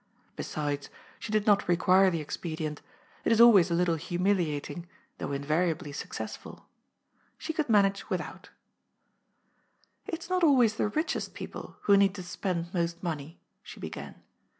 Besides, 0.35 0.89
she 1.19 1.31
did 1.31 1.45
not 1.45 1.67
require 1.67 2.09
the 2.09 2.21
expedient; 2.21 2.81
it 3.23 3.31
is 3.31 3.39
always 3.39 3.69
a 3.69 3.75
little 3.75 3.97
humiliating, 3.97 4.87
though 5.19 5.31
invariably 5.31 5.91
successful. 5.91 6.65
She 7.37 7.53
could 7.53 7.69
manage 7.69 8.09
without" 8.09 8.49
It's 10.07 10.27
not 10.27 10.43
always 10.43 10.77
the 10.77 10.87
richest 10.87 11.35
people 11.35 11.77
who 11.81 11.97
need 11.97 12.15
to 12.15 12.23
spend 12.23 12.73
most 12.73 13.03
money," 13.03 13.39
she 13.61 13.79
began. 13.79 14.15